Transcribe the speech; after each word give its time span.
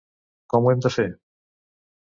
Com 0.53 0.65
ho 0.69 0.73
hem 0.73 0.81
de 0.87 0.93
fer? 0.97 1.07